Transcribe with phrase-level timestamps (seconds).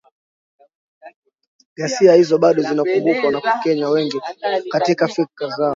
[1.77, 4.19] “Ghasia hizo bado zinakumbukwa na Wakenya wengi
[4.71, 5.69] katika fikra zao.